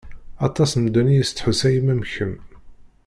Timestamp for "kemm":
2.13-2.33